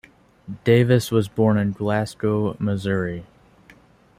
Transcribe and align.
Davis 0.63 1.11
was 1.11 1.27
born 1.27 1.59
in 1.59 1.73
Glasgow, 1.73 2.55
Missouri. 2.57 3.23